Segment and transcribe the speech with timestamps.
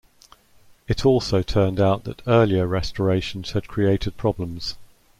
[0.87, 4.73] It also turned out that earlier restorations had created problems.